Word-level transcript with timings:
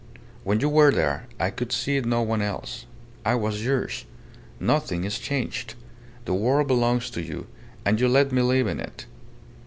When 0.43 0.59
you 0.61 0.67
were 0.67 0.89
there, 0.91 1.27
I 1.39 1.51
could 1.51 1.71
see 1.71 1.99
no 2.01 2.23
one 2.23 2.41
else. 2.41 2.87
I 3.23 3.35
was 3.35 3.63
yours. 3.63 4.05
Nothing 4.59 5.03
is 5.03 5.19
changed. 5.19 5.75
The 6.25 6.33
world 6.33 6.65
belongs 6.65 7.11
to 7.11 7.21
you, 7.21 7.45
and 7.85 8.01
you 8.01 8.07
let 8.07 8.31
me 8.31 8.41
live 8.41 8.65
in 8.65 8.79
it." 8.79 9.05